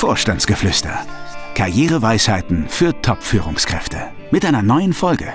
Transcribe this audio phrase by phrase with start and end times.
[0.00, 0.98] Vorstandsgeflüster.
[1.54, 3.98] Karriereweisheiten für Top-Führungskräfte.
[4.30, 5.26] Mit einer neuen Folge.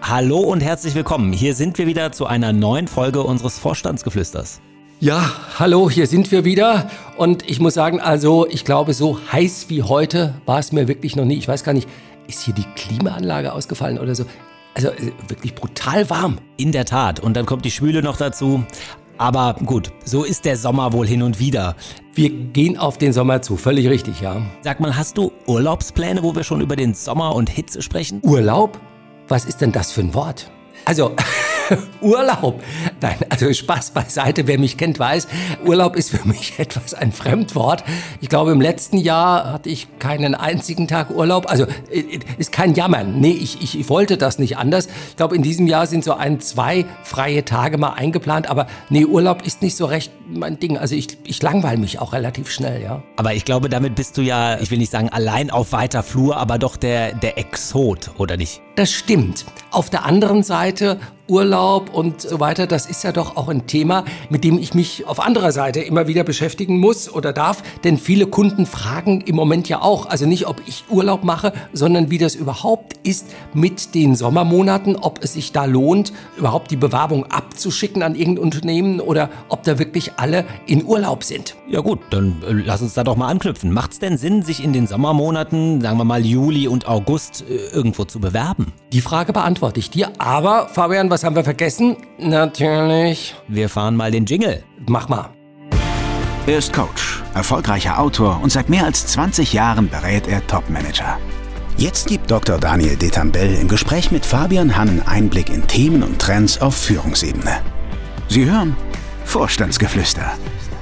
[0.00, 1.34] Hallo und herzlich willkommen.
[1.34, 4.62] Hier sind wir wieder zu einer neuen Folge unseres Vorstandsgeflüsters.
[5.00, 6.88] Ja, hallo, hier sind wir wieder.
[7.18, 11.14] Und ich muss sagen, also ich glaube, so heiß wie heute war es mir wirklich
[11.14, 11.36] noch nie.
[11.36, 11.86] Ich weiß gar nicht,
[12.26, 14.24] ist hier die Klimaanlage ausgefallen oder so?
[14.72, 16.38] Also äh, wirklich brutal warm.
[16.56, 17.20] In der Tat.
[17.20, 18.64] Und dann kommt die Schwüle noch dazu.
[19.20, 21.76] Aber gut, so ist der Sommer wohl hin und wieder.
[22.12, 24.42] Wir gehen auf den Sommer zu, völlig richtig, ja.
[24.62, 28.20] Sag mal, hast du Urlaubspläne, wo wir schon über den Sommer und Hitze sprechen?
[28.24, 28.80] Urlaub?
[29.28, 30.50] Was ist denn das für ein Wort?
[30.86, 31.14] Also,
[32.00, 32.62] Urlaub.
[33.00, 34.46] Nein, also Spaß beiseite.
[34.46, 35.28] Wer mich kennt, weiß,
[35.64, 37.84] Urlaub ist für mich etwas ein Fremdwort.
[38.20, 41.50] Ich glaube, im letzten Jahr hatte ich keinen einzigen Tag Urlaub.
[41.50, 43.20] Also, äh, ist kein Jammern.
[43.20, 44.88] Nee, ich, ich wollte das nicht anders.
[45.08, 48.48] Ich glaube, in diesem Jahr sind so ein, zwei freie Tage mal eingeplant.
[48.48, 50.78] Aber nee, Urlaub ist nicht so recht mein Ding.
[50.78, 53.02] Also, ich, ich langweile mich auch relativ schnell, ja.
[53.16, 56.36] Aber ich glaube, damit bist du ja, ich will nicht sagen allein auf weiter Flur,
[56.36, 58.60] aber doch der, der Exot, oder nicht?
[58.80, 59.44] Das stimmt.
[59.72, 60.98] Auf der anderen Seite
[61.30, 65.06] Urlaub und so weiter, das ist ja doch auch ein Thema, mit dem ich mich
[65.06, 67.62] auf anderer Seite immer wieder beschäftigen muss oder darf.
[67.84, 72.10] Denn viele Kunden fragen im Moment ja auch, also nicht, ob ich Urlaub mache, sondern
[72.10, 77.26] wie das überhaupt ist mit den Sommermonaten, ob es sich da lohnt, überhaupt die Bewerbung
[77.26, 81.54] abzuschicken an irgendein Unternehmen oder ob da wirklich alle in Urlaub sind.
[81.68, 83.72] Ja gut, dann äh, lass uns da doch mal anknüpfen.
[83.72, 87.68] Macht es denn Sinn, sich in den Sommermonaten, sagen wir mal Juli und August, äh,
[87.72, 88.69] irgendwo zu bewerben?
[88.92, 90.10] Die Frage beantworte ich dir.
[90.18, 91.96] Aber Fabian, was haben wir vergessen?
[92.18, 93.34] Natürlich.
[93.48, 94.62] Wir fahren mal den Jingle.
[94.86, 95.30] Mach mal.
[96.46, 101.18] Er ist Coach, erfolgreicher Autor und seit mehr als 20 Jahren berät er Topmanager.
[101.76, 102.58] Jetzt gibt Dr.
[102.58, 107.60] Daniel Detambell im Gespräch mit Fabian Hannen Einblick in Themen und Trends auf Führungsebene.
[108.28, 108.76] Sie hören
[109.24, 110.32] Vorstandsgeflüster.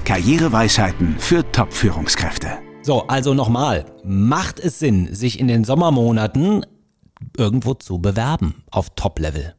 [0.05, 2.59] Karriereweisheiten für Top-Führungskräfte.
[2.83, 3.84] So, also nochmal.
[4.05, 6.64] Macht es Sinn, sich in den Sommermonaten
[7.36, 9.55] irgendwo zu bewerben auf Top-Level?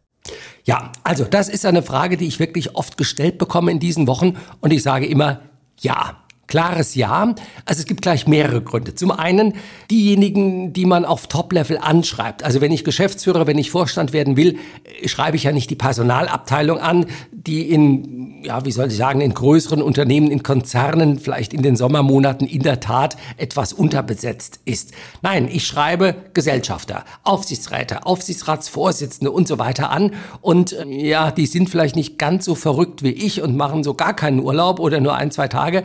[0.64, 4.38] Ja, also das ist eine Frage, die ich wirklich oft gestellt bekomme in diesen Wochen
[4.60, 5.42] und ich sage immer
[5.80, 6.24] ja.
[6.50, 7.34] Klares Ja.
[7.66, 8.96] Also es gibt gleich mehrere Gründe.
[8.96, 9.54] Zum einen
[9.90, 12.44] diejenigen, die man auf Top-Level anschreibt.
[12.44, 14.58] Also wenn ich Geschäftsführer, wenn ich Vorstand werden will,
[15.06, 19.34] schreibe ich ja nicht die Personalabteilung an, die in, ja, wie soll ich sagen, in
[19.34, 24.92] größeren Unternehmen, in Konzernen, vielleicht in den Sommermonaten in der Tat etwas unterbesetzt ist.
[25.22, 30.14] Nein, ich schreibe Gesellschafter, Aufsichtsräte, Aufsichtsratsvorsitzende und so weiter an.
[30.42, 33.94] Und äh, ja, die sind vielleicht nicht ganz so verrückt wie ich und machen so
[33.94, 35.84] gar keinen Urlaub oder nur ein, zwei Tage.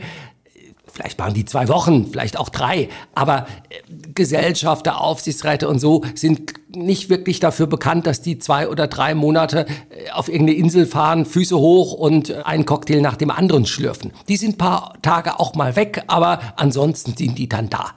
[0.95, 6.53] Vielleicht waren die zwei Wochen, vielleicht auch drei, aber äh, Gesellschafter, Aufsichtsräte und so sind
[6.69, 11.27] nicht wirklich dafür bekannt, dass die zwei oder drei Monate äh, auf irgendeine Insel fahren,
[11.27, 14.13] Füße hoch und äh, einen Cocktail nach dem anderen schlürfen.
[14.29, 17.91] Die sind paar Tage auch mal weg, aber ansonsten sind die dann da.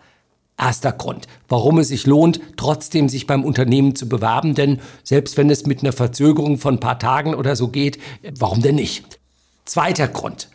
[0.57, 5.51] Erster Grund, warum es sich lohnt, trotzdem sich beim Unternehmen zu bewerben, denn selbst wenn
[5.51, 7.99] es mit einer Verzögerung von ein paar Tagen oder so geht,
[8.39, 9.19] warum denn nicht?
[9.65, 10.49] Zweiter Grund,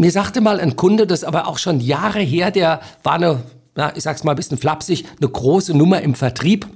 [0.00, 3.42] mir sagte mal ein Kunde, das aber auch schon Jahre her, der war eine,
[3.74, 6.66] na, ich sag's mal ein bisschen flapsig, eine große Nummer im Vertrieb.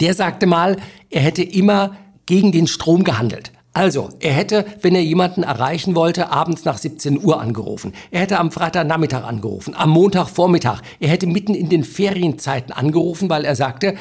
[0.00, 0.76] Der sagte mal,
[1.10, 1.96] er hätte immer
[2.26, 3.52] gegen den Strom gehandelt.
[3.72, 7.92] Also, er hätte, wenn er jemanden erreichen wollte, abends nach 17 Uhr angerufen.
[8.10, 10.80] Er hätte am Freitagnachmittag angerufen, am Montagvormittag.
[11.00, 13.94] Er hätte mitten in den Ferienzeiten angerufen, weil er sagte,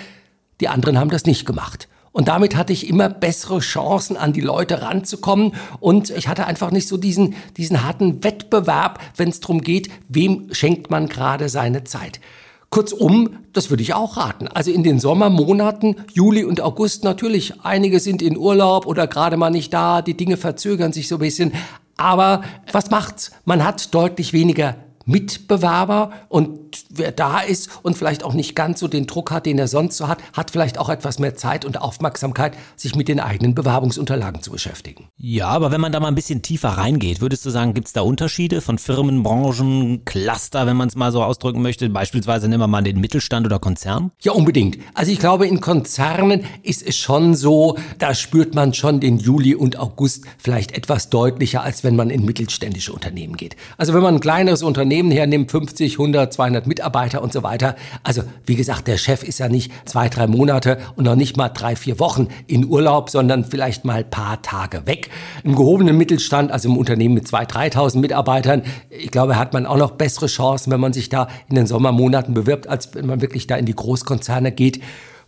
[0.59, 1.87] die anderen haben das nicht gemacht.
[2.13, 5.53] Und damit hatte ich immer bessere Chancen, an die Leute ranzukommen.
[5.79, 10.53] Und ich hatte einfach nicht so diesen, diesen harten Wettbewerb, wenn es darum geht, wem
[10.53, 12.21] schenkt man gerade seine Zeit.
[12.69, 14.47] Kurzum, das würde ich auch raten.
[14.47, 19.49] Also in den Sommermonaten, Juli und August natürlich, einige sind in Urlaub oder gerade mal
[19.49, 21.51] nicht da, die Dinge verzögern sich so ein bisschen.
[21.97, 23.31] Aber was macht's?
[23.45, 24.75] Man hat deutlich weniger
[25.05, 26.59] Mitbewerber und
[26.89, 29.97] wer da ist und vielleicht auch nicht ganz so den Druck hat, den er sonst
[29.97, 34.41] so hat, hat vielleicht auch etwas mehr Zeit und Aufmerksamkeit, sich mit den eigenen Bewerbungsunterlagen
[34.41, 35.07] zu beschäftigen.
[35.17, 37.93] Ja, aber wenn man da mal ein bisschen tiefer reingeht, würdest du sagen, gibt es
[37.93, 41.89] da Unterschiede von Firmen, Branchen, Cluster, wenn man es mal so ausdrücken möchte?
[41.89, 44.11] Beispielsweise nehmen wir mal den Mittelstand oder Konzern?
[44.21, 44.77] Ja, unbedingt.
[44.93, 49.55] Also ich glaube, in Konzernen ist es schon so, da spürt man schon den Juli
[49.55, 53.55] und August vielleicht etwas deutlicher, als wenn man in mittelständische Unternehmen geht.
[53.77, 57.75] Also wenn man ein kleineres Unternehmen Unternehmen hernimmt, 50, 100, 200 Mitarbeiter und so weiter.
[58.03, 61.49] Also wie gesagt, der Chef ist ja nicht zwei, drei Monate und noch nicht mal
[61.49, 65.09] drei, vier Wochen in Urlaub, sondern vielleicht mal paar Tage weg.
[65.43, 68.61] Im gehobenen Mittelstand, also im Unternehmen mit 2.000, 3.000 Mitarbeitern,
[68.91, 72.35] ich glaube, hat man auch noch bessere Chancen, wenn man sich da in den Sommermonaten
[72.35, 74.79] bewirbt, als wenn man wirklich da in die Großkonzerne geht.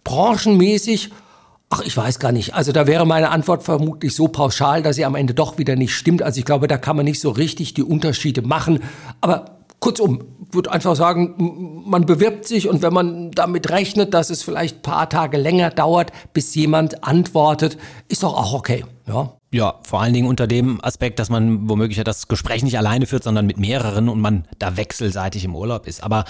[0.04, 1.10] Branchenmäßig
[1.70, 2.54] Ach, ich weiß gar nicht.
[2.54, 5.96] Also da wäre meine Antwort vermutlich so pauschal, dass sie am Ende doch wieder nicht
[5.96, 6.22] stimmt.
[6.22, 8.80] Also ich glaube, da kann man nicht so richtig die Unterschiede machen.
[9.20, 14.44] Aber kurzum, würde einfach sagen, man bewirbt sich und wenn man damit rechnet, dass es
[14.44, 17.78] vielleicht ein paar Tage länger dauert, bis jemand antwortet,
[18.08, 18.86] ist doch auch okay.
[19.08, 19.34] Ja.
[19.52, 23.06] Ja, vor allen Dingen unter dem Aspekt, dass man womöglich ja das Gespräch nicht alleine
[23.06, 26.04] führt, sondern mit mehreren und man da wechselseitig im Urlaub ist.
[26.04, 26.26] Aber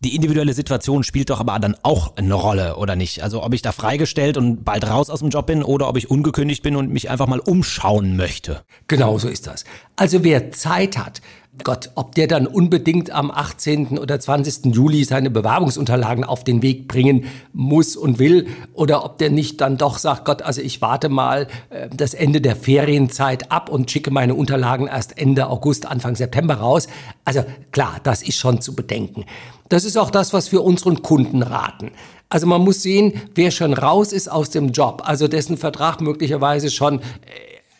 [0.00, 3.22] die individuelle Situation spielt doch aber dann auch eine Rolle, oder nicht?
[3.22, 6.10] Also ob ich da freigestellt und bald raus aus dem Job bin oder ob ich
[6.10, 8.62] ungekündigt bin und mich einfach mal umschauen möchte.
[8.88, 9.64] Genau so ist das.
[9.96, 11.22] Also wer Zeit hat,
[11.64, 13.98] Gott, ob der dann unbedingt am 18.
[13.98, 14.74] oder 20.
[14.74, 19.76] Juli seine Bewerbungsunterlagen auf den Weg bringen muss und will oder ob der nicht dann
[19.78, 24.10] doch sagt, Gott, also ich warte mal äh, das Ende der Ferienzeit ab und schicke
[24.10, 26.88] meine Unterlagen erst Ende August, Anfang September raus.
[27.24, 29.24] Also klar, das ist schon zu bedenken.
[29.68, 31.90] Das ist auch das, was wir unseren Kunden raten.
[32.28, 36.70] Also man muss sehen, wer schon raus ist aus dem Job, also dessen Vertrag möglicherweise
[36.70, 37.02] schon äh,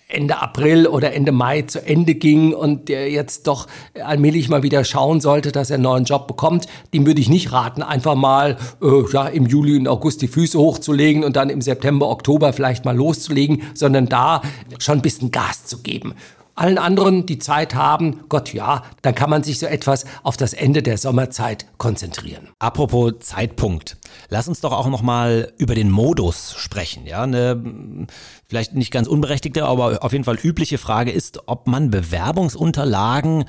[0.08, 3.66] Ende April oder Ende Mai zu Ende ging und der jetzt doch
[4.04, 7.50] allmählich mal wieder schauen sollte, dass er einen neuen Job bekommt, dem würde ich nicht
[7.50, 11.60] raten, einfach mal äh, ja, im Juli und August die Füße hochzulegen und dann im
[11.60, 14.42] September, Oktober vielleicht mal loszulegen, sondern da
[14.78, 16.14] schon ein bisschen Gas zu geben
[16.56, 20.54] allen anderen, die Zeit haben, Gott ja, dann kann man sich so etwas auf das
[20.54, 22.48] Ende der Sommerzeit konzentrieren.
[22.58, 23.98] Apropos Zeitpunkt,
[24.28, 27.06] lass uns doch auch noch mal über den Modus sprechen.
[27.06, 28.06] Ja, eine
[28.48, 33.44] vielleicht nicht ganz unberechtigte, aber auf jeden Fall übliche Frage ist, ob man Bewerbungsunterlagen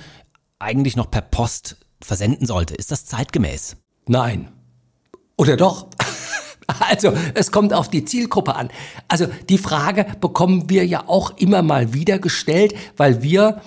[0.60, 2.76] eigentlich noch per Post versenden sollte.
[2.76, 3.78] Ist das zeitgemäß?
[4.08, 4.50] Nein.
[5.38, 5.88] Oder doch?
[6.80, 8.70] Also, es kommt auf die Zielgruppe an.
[9.08, 13.62] Also, die Frage bekommen wir ja auch immer mal wieder gestellt, weil wir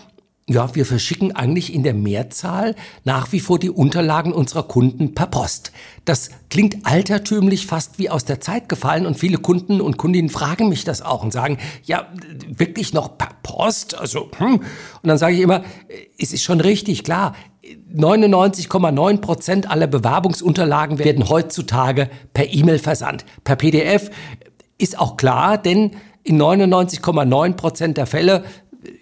[0.52, 2.75] ja, wir verschicken eigentlich in der Mehrzahl
[3.05, 5.70] nach wie vor die Unterlagen unserer Kunden per Post.
[6.05, 10.69] Das klingt altertümlich fast wie aus der Zeit gefallen und viele Kunden und Kundinnen fragen
[10.69, 12.08] mich das auch und sagen, ja,
[12.49, 13.97] wirklich noch per Post?
[13.97, 14.56] Also, hm.
[14.56, 14.64] Und
[15.05, 15.62] dann sage ich immer,
[16.19, 17.37] es ist schon richtig, klar.
[17.94, 23.25] 99,9 Prozent aller Bewerbungsunterlagen werden heutzutage per E-Mail versandt.
[23.44, 24.11] Per PDF
[24.79, 25.93] ist auch klar, denn
[26.25, 28.44] in 99,9 Prozent der Fälle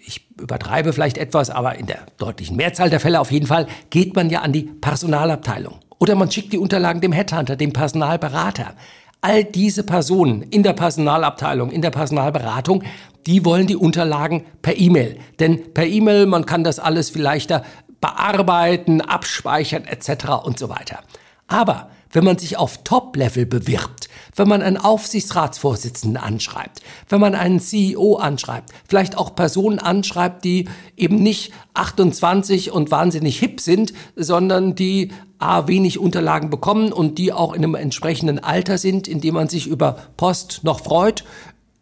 [0.05, 4.15] ich übertreibe vielleicht etwas, aber in der deutlichen Mehrzahl der Fälle auf jeden Fall, geht
[4.15, 5.75] man ja an die Personalabteilung.
[5.99, 8.73] Oder man schickt die Unterlagen dem Headhunter, dem Personalberater.
[9.21, 12.83] All diese Personen in der Personalabteilung, in der Personalberatung,
[13.25, 15.17] die wollen die Unterlagen per E-Mail.
[15.39, 17.63] Denn per E-Mail, man kann das alles viel leichter
[17.99, 20.43] bearbeiten, abspeichern etc.
[20.43, 20.99] und so weiter.
[21.47, 27.59] Aber wenn man sich auf Top-Level bewirbt, wenn man einen Aufsichtsratsvorsitzenden anschreibt, wenn man einen
[27.59, 30.67] CEO anschreibt, vielleicht auch Personen anschreibt, die
[30.97, 37.31] eben nicht 28 und wahnsinnig hip sind, sondern die A, wenig Unterlagen bekommen und die
[37.31, 41.23] auch in einem entsprechenden Alter sind, in dem man sich über Post noch freut.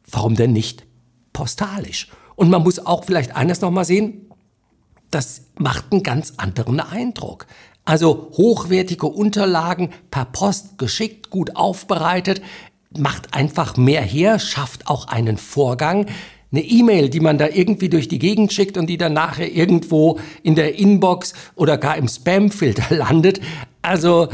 [0.09, 0.85] Warum denn nicht
[1.33, 2.09] postalisch?
[2.35, 4.29] Und man muss auch vielleicht eines nochmal sehen,
[5.09, 7.47] das macht einen ganz anderen Eindruck.
[7.87, 12.41] Also hochwertige Unterlagen per Post geschickt, gut aufbereitet,
[12.97, 16.05] macht einfach mehr her, schafft auch einen Vorgang.
[16.51, 20.19] Eine E-Mail, die man da irgendwie durch die Gegend schickt und die dann nachher irgendwo
[20.43, 23.39] in der Inbox oder gar im Spam-Filter landet.
[23.81, 24.27] Also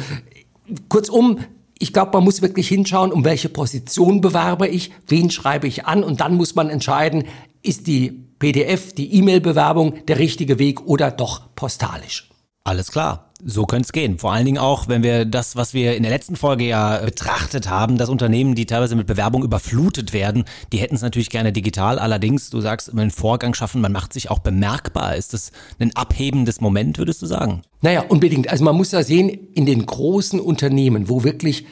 [0.89, 1.37] kurzum,
[1.77, 6.03] ich glaube, man muss wirklich hinschauen, um welche Position bewerbe ich, wen schreibe ich an
[6.03, 7.25] und dann muss man entscheiden,
[7.61, 8.09] ist die
[8.39, 12.31] PDF, die E-Mail-Bewerbung der richtige Weg oder doch postalisch.
[12.63, 13.32] Alles klar.
[13.45, 14.19] So könnte es gehen.
[14.19, 17.69] Vor allen Dingen auch, wenn wir das, was wir in der letzten Folge ja betrachtet
[17.69, 21.99] haben, dass Unternehmen, die teilweise mit Bewerbung überflutet werden, die hätten es natürlich gerne digital.
[21.99, 25.15] Allerdings, du sagst, immer einen Vorgang schaffen, man macht sich auch bemerkbar.
[25.15, 27.63] Ist das ein abhebendes Moment, würdest du sagen?
[27.81, 28.49] Naja, unbedingt.
[28.49, 31.65] Also man muss ja sehen, in den großen Unternehmen, wo wirklich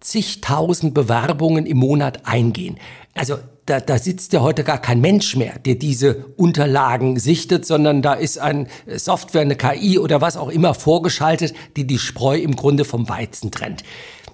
[0.00, 2.78] zigtausend Bewerbungen im Monat eingehen.
[3.14, 3.36] Also
[3.70, 8.14] da, da sitzt ja heute gar kein Mensch mehr, der diese Unterlagen sichtet, sondern da
[8.14, 12.84] ist ein Software, eine KI oder was auch immer vorgeschaltet, die die Spreu im Grunde
[12.84, 13.84] vom Weizen trennt.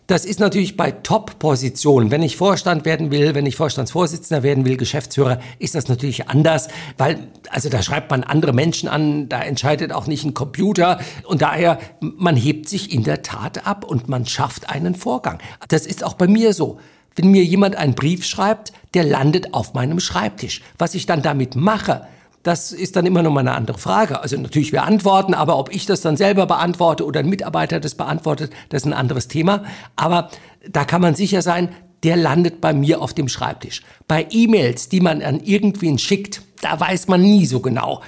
[0.07, 2.13] Das ist natürlich bei Top-Positionen.
[2.13, 6.69] Wenn ich Vorstand werden will, wenn ich Vorstandsvorsitzender werden will, Geschäftsführer, ist das natürlich anders,
[6.97, 7.19] weil,
[7.51, 11.79] also da schreibt man andere Menschen an, da entscheidet auch nicht ein Computer und daher,
[12.01, 15.41] man hebt sich in der Tat ab und man schafft einen Vorgang.
[15.69, 16.79] Das ist auch bei mir so.
[17.17, 20.63] Wenn mir jemand einen Brief schreibt, der landet auf meinem Schreibtisch.
[20.79, 22.07] Was ich dann damit mache,
[22.43, 24.21] das ist dann immer noch mal eine andere Frage.
[24.21, 27.97] Also natürlich wir antworten, aber ob ich das dann selber beantworte oder ein Mitarbeiter das
[27.97, 29.65] beantwortet, das ist ein anderes Thema.
[29.97, 30.31] Aber
[30.69, 31.71] da kann man sicher sein,
[32.03, 33.83] der landet bei mir auf dem Schreibtisch.
[34.07, 38.01] Bei E-Mails, die man an irgendwen schickt, da weiß man nie so genau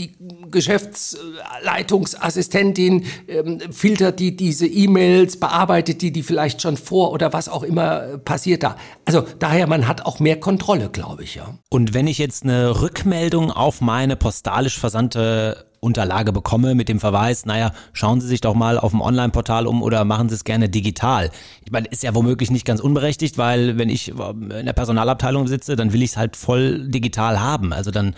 [0.00, 0.12] die
[0.50, 7.62] Geschäftsleitungsassistentin ähm, filtert die diese E-Mails, bearbeitet die, die vielleicht schon vor oder was auch
[7.62, 8.76] immer äh, passiert da.
[9.04, 11.58] Also daher, man hat auch mehr Kontrolle, glaube ich, ja.
[11.68, 17.46] Und wenn ich jetzt eine Rückmeldung auf meine postalisch versandte Unterlage bekomme mit dem Verweis,
[17.46, 20.68] naja, schauen Sie sich doch mal auf dem Online-Portal um oder machen Sie es gerne
[20.68, 21.30] digital.
[21.64, 25.76] Ich meine, ist ja womöglich nicht ganz unberechtigt, weil wenn ich in der Personalabteilung sitze,
[25.76, 27.72] dann will ich es halt voll digital haben.
[27.72, 28.14] Also dann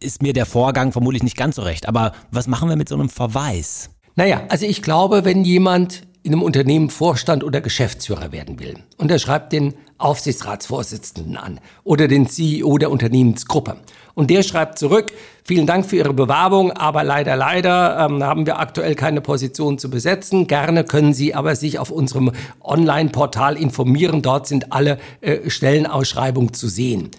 [0.00, 1.88] ist mir der Vorgang vermutlich nicht ganz so recht.
[1.88, 3.90] Aber was machen wir mit so einem Verweis?
[4.16, 9.10] Naja, also ich glaube, wenn jemand in einem Unternehmen Vorstand oder Geschäftsführer werden will und
[9.10, 13.76] er schreibt den Aufsichtsratsvorsitzenden an oder den CEO der Unternehmensgruppe
[14.14, 15.12] und der schreibt zurück,
[15.44, 19.88] vielen Dank für Ihre Bewerbung, aber leider, leider ähm, haben wir aktuell keine Position zu
[19.88, 20.46] besetzen.
[20.46, 24.20] Gerne können Sie aber sich auf unserem Online-Portal informieren.
[24.20, 27.10] Dort sind alle äh, Stellenausschreibungen zu sehen.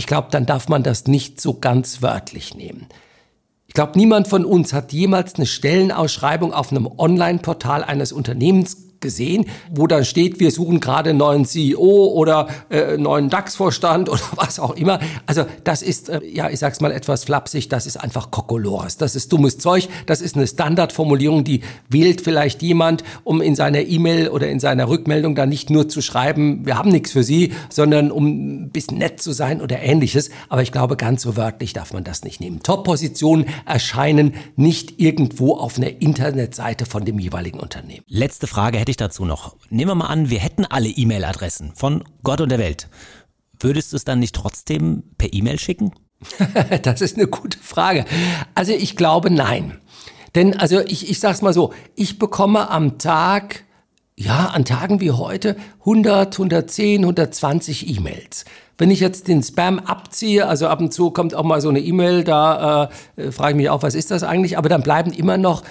[0.00, 2.86] Ich glaube, dann darf man das nicht so ganz wörtlich nehmen.
[3.66, 9.46] Ich glaube, niemand von uns hat jemals eine Stellenausschreibung auf einem Online-Portal eines Unternehmens gesehen,
[9.70, 14.60] wo dann steht, wir suchen gerade einen neuen CEO oder äh, neuen DAX-Vorstand oder was
[14.60, 15.00] auch immer.
[15.26, 18.96] Also das ist, äh, ja, ich sag's mal etwas flapsig, das ist einfach Kokolores.
[18.96, 19.88] Das ist dummes Zeug.
[20.06, 24.88] Das ist eine Standardformulierung, die wählt vielleicht jemand, um in seiner E-Mail oder in seiner
[24.88, 28.98] Rückmeldung da nicht nur zu schreiben, wir haben nichts für Sie, sondern um ein bisschen
[28.98, 30.30] nett zu sein oder ähnliches.
[30.48, 32.62] Aber ich glaube, ganz so wörtlich darf man das nicht nehmen.
[32.62, 38.04] Top-Positionen erscheinen nicht irgendwo auf einer Internetseite von dem jeweiligen Unternehmen.
[38.08, 39.56] Letzte Frage hätte ich dazu noch.
[39.70, 42.88] Nehmen wir mal an, wir hätten alle E-Mail-Adressen von Gott und der Welt.
[43.58, 45.92] Würdest du es dann nicht trotzdem per E-Mail schicken?
[46.82, 48.04] das ist eine gute Frage.
[48.54, 49.78] Also ich glaube nein.
[50.34, 53.64] Denn also ich, ich sag's mal so, ich bekomme am Tag,
[54.20, 58.44] ja, an Tagen wie heute 100, 110, 120 E-Mails.
[58.76, 61.80] Wenn ich jetzt den Spam abziehe, also ab und zu kommt auch mal so eine
[61.80, 64.58] E-Mail, da äh, frage ich mich auch, was ist das eigentlich?
[64.58, 65.62] Aber dann bleiben immer noch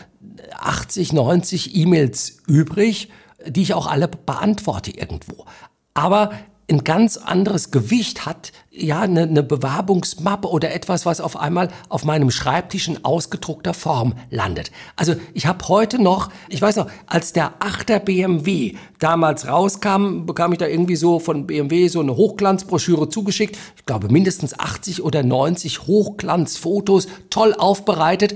[0.57, 3.09] 80, 90 E-Mails übrig,
[3.45, 5.45] die ich auch alle beantworte irgendwo.
[5.93, 6.31] Aber
[6.69, 12.05] ein ganz anderes Gewicht hat ja eine, eine Bewerbungsmappe oder etwas, was auf einmal auf
[12.05, 14.71] meinem Schreibtisch in ausgedruckter Form landet.
[14.95, 20.51] Also ich habe heute noch, ich weiß noch, als der 8er BMW damals rauskam, bekam
[20.51, 23.57] ich da irgendwie so von BMW so eine Hochglanzbroschüre zugeschickt.
[23.75, 28.35] Ich glaube mindestens 80 oder 90 Hochglanzfotos, toll aufbereitet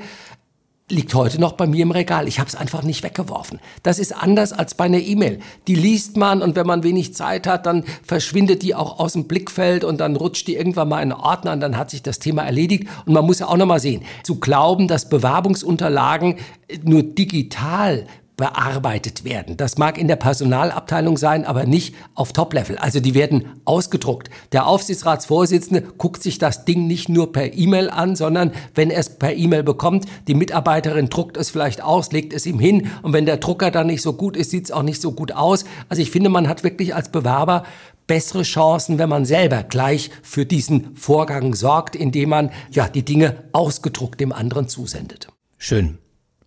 [0.90, 2.28] liegt heute noch bei mir im Regal.
[2.28, 3.60] Ich habe es einfach nicht weggeworfen.
[3.84, 5.40] Das ist anders als bei einer E-Mail.
[5.68, 9.26] Die liest man und wenn man wenig Zeit hat, dann verschwindet die auch aus dem
[9.26, 12.20] Blickfeld und dann rutscht die irgendwann mal in einen Ordner und dann hat sich das
[12.20, 12.88] Thema erledigt.
[13.06, 16.36] Und man muss ja auch noch mal sehen, zu glauben, dass Bewerbungsunterlagen
[16.84, 19.58] nur digital bearbeitet werden.
[19.58, 22.78] Das mag in der Personalabteilung sein, aber nicht auf Top-Level.
[22.78, 24.30] Also die werden ausgedruckt.
[24.52, 29.18] Der Aufsichtsratsvorsitzende guckt sich das Ding nicht nur per E-Mail an, sondern wenn er es
[29.18, 33.26] per E-Mail bekommt, die Mitarbeiterin druckt es vielleicht aus, legt es ihm hin und wenn
[33.26, 35.66] der Drucker dann nicht so gut ist, sieht es auch nicht so gut aus.
[35.90, 37.64] Also ich finde, man hat wirklich als Bewerber
[38.08, 43.44] bessere Chancen, wenn man selber gleich für diesen Vorgang sorgt, indem man ja die Dinge
[43.54, 45.28] ausgedruckt dem anderen zusendet.
[45.58, 46.00] Schön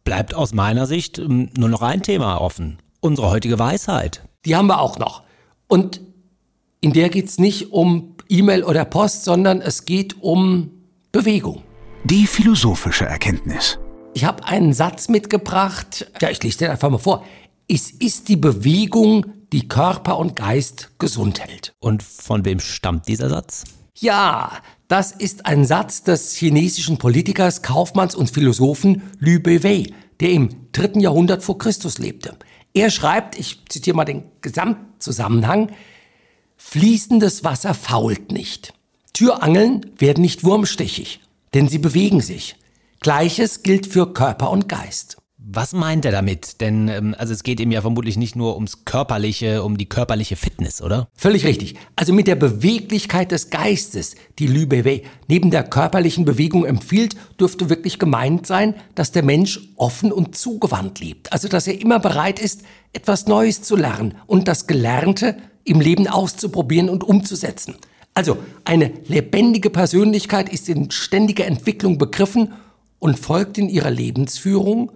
[0.06, 2.78] bleibt aus meiner Sicht ähm, nur noch ein Thema offen.
[3.00, 4.22] Unsere heutige Weisheit.
[4.46, 5.24] Die haben wir auch noch.
[5.68, 6.00] Und
[6.80, 10.70] in der geht es nicht um E-Mail oder Post, sondern es geht um
[11.12, 11.62] Bewegung.
[12.04, 13.78] Die philosophische Erkenntnis.
[14.14, 16.10] Ich habe einen Satz mitgebracht.
[16.22, 17.24] Ja, ich lese den einfach mal vor.
[17.68, 21.74] Es ist die Bewegung, die Körper und Geist gesund hält.
[21.80, 23.64] Und von wem stammt dieser Satz?
[23.98, 24.52] Ja,
[24.88, 31.00] das ist ein Satz des chinesischen Politikers, Kaufmanns und Philosophen Lü Bewei, der im dritten
[31.00, 32.36] Jahrhundert vor Christus lebte.
[32.72, 35.72] Er schreibt, ich zitiere mal den Gesamtzusammenhang,
[36.56, 38.74] fließendes Wasser fault nicht.
[39.12, 41.20] Türangeln werden nicht wurmstichig,
[41.54, 42.56] denn sie bewegen sich.
[43.00, 45.15] Gleiches gilt für Körper und Geist.
[45.48, 46.60] Was meint er damit?
[46.60, 50.34] Denn ähm, also es geht ihm ja vermutlich nicht nur ums körperliche, um die körperliche
[50.34, 51.06] Fitness, oder?
[51.14, 51.76] Völlig richtig.
[51.94, 57.70] Also mit der Beweglichkeit des Geistes, die Lü Bewei neben der körperlichen Bewegung empfiehlt, dürfte
[57.70, 61.32] wirklich gemeint sein, dass der Mensch offen und zugewandt lebt.
[61.32, 62.62] Also dass er immer bereit ist,
[62.92, 67.76] etwas Neues zu lernen und das Gelernte im Leben auszuprobieren und umzusetzen.
[68.14, 72.52] Also eine lebendige Persönlichkeit ist in ständiger Entwicklung begriffen
[72.98, 74.90] und folgt in ihrer Lebensführung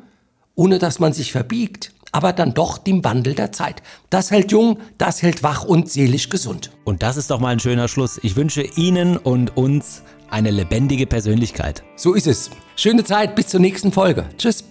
[0.60, 3.82] ohne dass man sich verbiegt, aber dann doch dem Wandel der Zeit.
[4.10, 6.70] Das hält jung, das hält wach und seelisch gesund.
[6.84, 8.20] Und das ist doch mal ein schöner Schluss.
[8.22, 11.82] Ich wünsche Ihnen und uns eine lebendige Persönlichkeit.
[11.96, 12.50] So ist es.
[12.76, 14.26] Schöne Zeit, bis zur nächsten Folge.
[14.36, 14.64] Tschüss.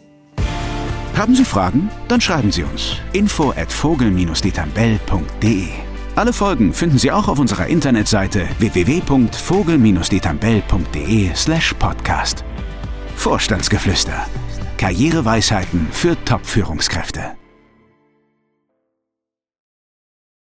[1.16, 1.90] Haben Sie Fragen?
[2.08, 2.98] Dann schreiben Sie uns.
[3.14, 5.70] Info at vogel-detambell.de
[6.16, 12.46] Alle Folgen finden Sie auch auf unserer Internetseite www.vogel-detambell.de slash podcast.
[13.16, 14.28] Vorstandsgeflüster
[14.80, 17.39] Karriereweisheiten für Top-Führungskräfte.